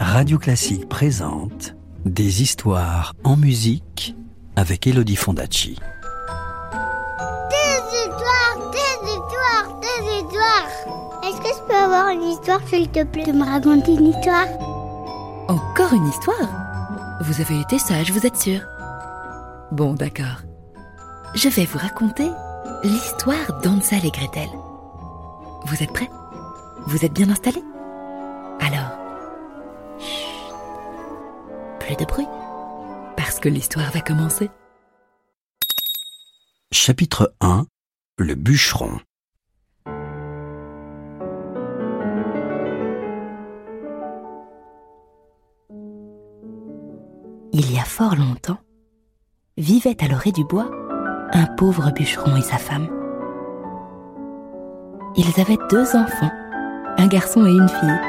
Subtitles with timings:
[0.00, 4.16] Radio Classique présente Des histoires en musique
[4.56, 5.78] avec Elodie Fondacci.
[7.50, 10.68] Des histoires, des histoires, des histoires.
[11.24, 14.46] Est-ce que je peux avoir une histoire, s'il te plaît, de me raconter une histoire?
[15.48, 16.48] Encore une histoire?
[17.22, 18.60] Vous avez été sage, vous êtes sûr
[19.72, 20.42] Bon, d'accord.
[21.34, 22.28] Je vais vous raconter
[22.82, 24.48] l'histoire d'Ansel et Gretel.
[25.66, 26.10] Vous êtes prêts?
[26.86, 27.64] Vous êtes bien installés?
[28.60, 28.97] Alors,
[31.88, 32.28] plus de bruit,
[33.16, 34.50] parce que l'histoire va commencer.
[36.70, 37.64] Chapitre 1
[38.18, 38.98] Le bûcheron.
[47.52, 48.58] Il y a fort longtemps,
[49.56, 50.70] vivait à l'orée du bois
[51.32, 52.88] un pauvre bûcheron et sa femme.
[55.16, 56.30] Ils avaient deux enfants,
[56.98, 58.00] un garçon et une fille,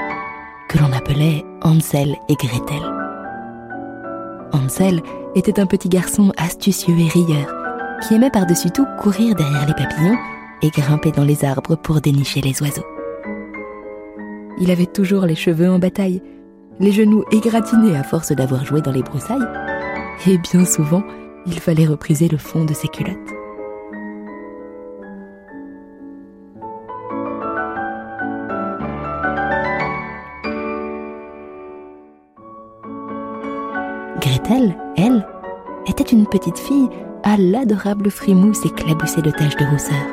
[0.67, 2.98] que l'on appelait Hansel et Gretel.
[4.51, 5.01] Hansel
[5.35, 7.53] était un petit garçon astucieux et rieur,
[8.01, 10.17] qui aimait par-dessus tout courir derrière les papillons
[10.61, 12.85] et grimper dans les arbres pour dénicher les oiseaux.
[14.59, 16.21] Il avait toujours les cheveux en bataille,
[16.79, 19.47] les genoux égratignés à force d'avoir joué dans les broussailles,
[20.27, 21.03] et bien souvent,
[21.45, 23.38] il fallait repriser le fond de ses culottes.
[34.49, 35.27] Gretel, elle,
[35.85, 36.89] était une petite fille
[37.23, 40.07] à l'adorable frimousse éclaboussée de taches de rousseur,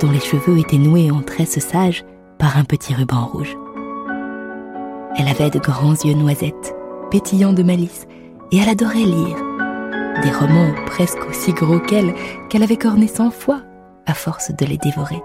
[0.00, 2.04] dont les cheveux étaient noués en tresses sages
[2.38, 3.58] par un petit ruban rouge.
[5.16, 6.74] Elle avait de grands yeux noisettes,
[7.10, 8.06] pétillants de malice,
[8.50, 9.36] et elle adorait lire.
[10.22, 12.14] Des romans presque aussi gros qu'elle,
[12.48, 13.60] qu'elle avait cornés cent fois,
[14.06, 15.22] à force de les dévorer.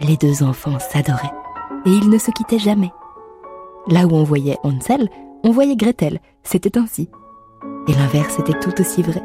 [0.00, 1.34] Les deux enfants s'adoraient,
[1.84, 2.92] et ils ne se quittaient jamais.
[3.88, 5.10] Là où on voyait Hansel,
[5.46, 7.08] on voyait Gretel, c'était ainsi.
[7.86, 9.22] Et l'inverse était tout aussi vrai.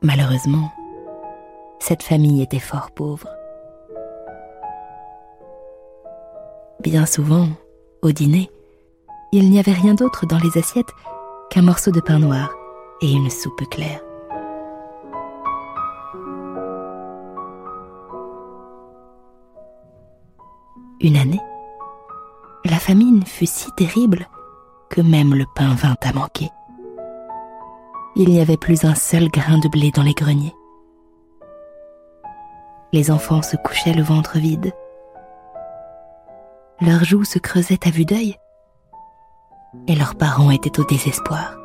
[0.00, 0.72] Malheureusement,
[1.80, 3.28] cette famille était fort pauvre.
[6.80, 7.48] Bien souvent,
[8.00, 8.48] au dîner,
[9.32, 10.94] il n'y avait rien d'autre dans les assiettes
[11.50, 12.57] qu'un morceau de pain noir
[13.00, 14.00] et une soupe claire.
[21.00, 21.40] Une année,
[22.64, 24.28] la famine fut si terrible
[24.90, 26.50] que même le pain vint à manquer.
[28.16, 30.54] Il n'y avait plus un seul grain de blé dans les greniers.
[32.92, 34.72] Les enfants se couchaient le ventre vide.
[36.80, 38.36] Leurs joues se creusaient à vue d'œil
[39.86, 41.57] et leurs parents étaient au désespoir.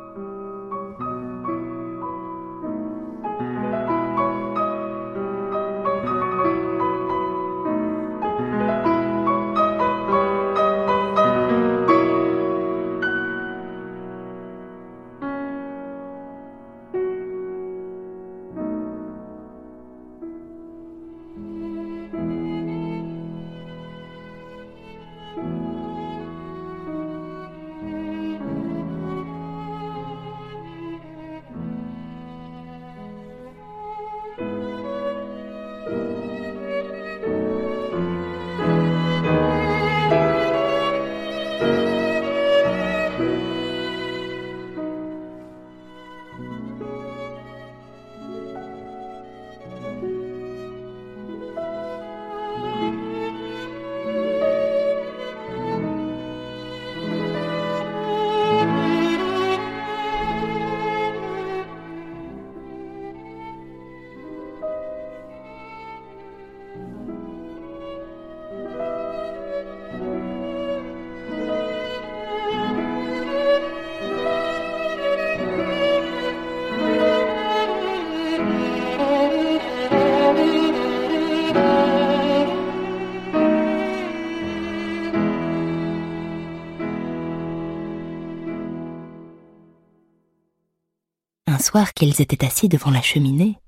[91.64, 93.58] Soir qu'ils étaient assis devant la cheminée,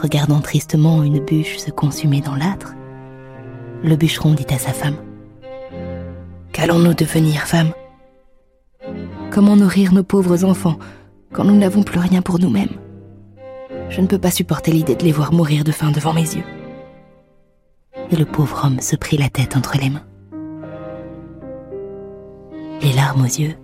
[0.00, 2.74] regardant tristement une bûche se consumer dans l'âtre,
[3.82, 4.96] le bûcheron dit à sa femme
[6.52, 7.72] Qu'allons-nous devenir, femme?
[9.30, 10.78] Comment nourrir nos pauvres enfants
[11.32, 12.78] quand nous n'avons plus rien pour nous-mêmes?
[13.88, 16.44] Je ne peux pas supporter l'idée de les voir mourir de faim devant mes yeux.
[18.10, 20.06] Et le pauvre homme se prit la tête entre les mains.
[22.82, 23.56] Les larmes aux yeux,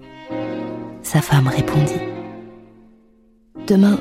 [1.02, 2.09] Sa femme répondit.
[3.66, 3.98] Demain,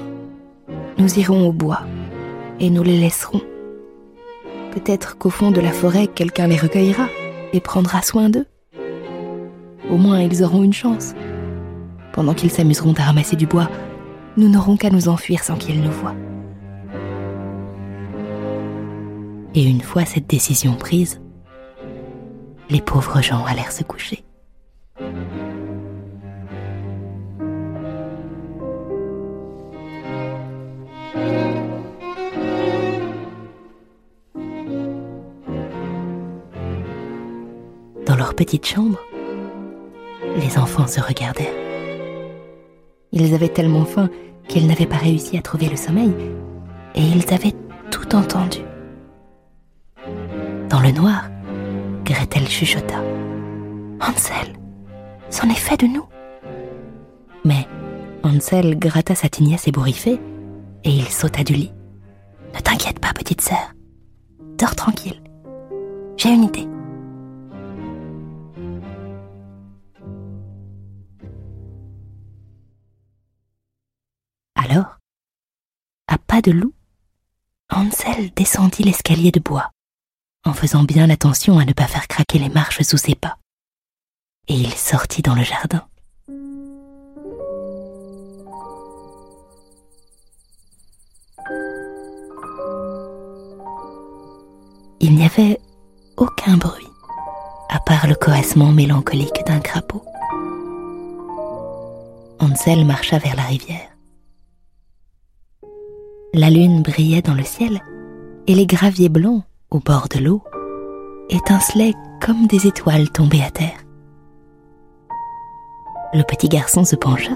[0.97, 1.81] nous irons au bois
[2.59, 3.41] et nous les laisserons.
[4.71, 7.07] Peut-être qu'au fond de la forêt, quelqu'un les recueillera
[7.53, 8.45] et prendra soin d'eux.
[9.89, 11.13] Au moins, ils auront une chance.
[12.13, 13.69] Pendant qu'ils s'amuseront à ramasser du bois,
[14.37, 16.15] nous n'aurons qu'à nous enfuir sans qu'ils nous voient.
[19.55, 21.21] Et une fois cette décision prise,
[22.69, 24.23] les pauvres gens allèrent se coucher.
[38.19, 38.99] Leur petite chambre,
[40.35, 41.47] les enfants se regardèrent.
[43.13, 44.09] Ils avaient tellement faim
[44.49, 46.13] qu'ils n'avaient pas réussi à trouver le sommeil,
[46.95, 47.55] et ils avaient
[47.89, 48.59] tout entendu.
[50.69, 51.29] Dans le noir,
[52.03, 53.01] Gretel chuchota.
[54.01, 54.53] Hansel,
[55.29, 56.05] c'en est fait de nous.
[57.45, 57.67] Mais
[58.23, 60.19] Hansel gratta sa tignasse ébouriffée
[60.83, 61.71] et il sauta du lit.
[62.53, 63.73] Ne t'inquiète pas, petite sœur.
[64.57, 65.21] Dors tranquille.
[66.17, 66.67] J'ai une idée.
[76.41, 76.73] De loup,
[77.71, 79.71] Hansel descendit l'escalier de bois,
[80.45, 83.37] en faisant bien attention à ne pas faire craquer les marches sous ses pas.
[84.47, 85.85] Et il sortit dans le jardin.
[95.01, 95.59] Il n'y avait
[96.17, 96.87] aucun bruit,
[97.69, 100.03] à part le coassement mélancolique d'un crapaud.
[102.39, 103.88] Hansel marcha vers la rivière.
[106.33, 107.81] La lune brillait dans le ciel
[108.45, 110.43] et les graviers blancs au bord de l'eau
[111.29, 113.79] étincelaient comme des étoiles tombées à terre.
[116.13, 117.33] Le petit garçon se pencha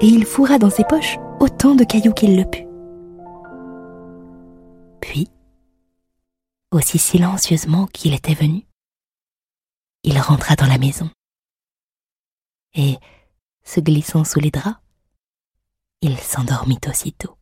[0.00, 2.66] et il fourra dans ses poches autant de cailloux qu'il le put.
[5.00, 5.28] Puis,
[6.70, 8.66] aussi silencieusement qu'il était venu,
[10.02, 11.10] il rentra dans la maison
[12.74, 12.96] et,
[13.64, 14.78] se glissant sous les draps,
[16.00, 17.37] il s'endormit aussitôt.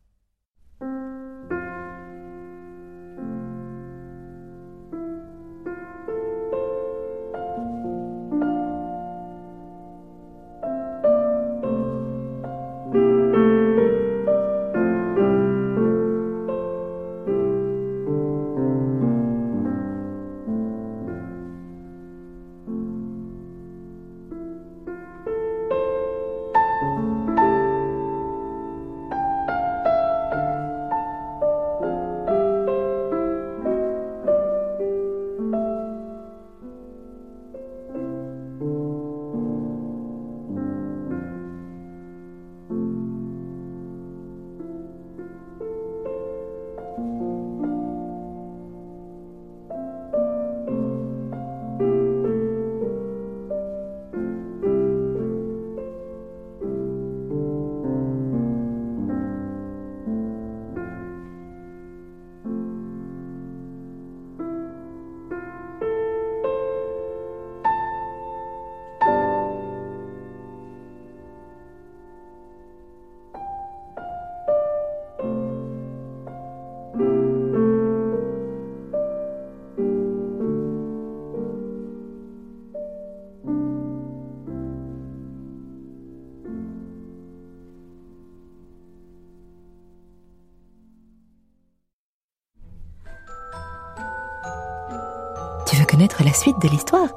[95.87, 97.09] Connaître la suite de l'histoire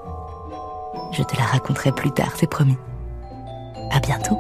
[1.12, 2.77] Je te la raconterai plus tard, c'est promis.
[3.91, 4.39] À bientôt.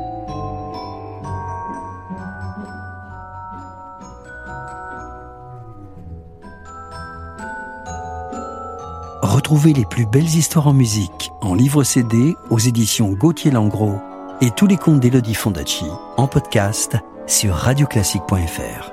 [9.22, 14.00] Retrouvez les plus belles histoires en musique en livre CD aux éditions Gauthier Langros
[14.40, 16.96] et tous les contes d'Elodie Fondacci en podcast
[17.26, 18.92] sur radioclassique.fr.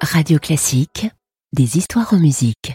[0.00, 1.08] Radio Classique,
[1.52, 2.74] des histoires en musique.